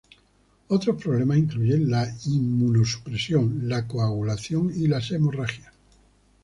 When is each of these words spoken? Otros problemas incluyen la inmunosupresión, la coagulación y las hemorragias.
Otros 0.69 0.99
problemas 0.99 1.37
incluyen 1.37 1.91
la 1.91 2.07
inmunosupresión, 2.25 3.69
la 3.69 3.87
coagulación 3.87 4.71
y 4.75 4.87
las 4.87 5.11
hemorragias. 5.11 5.75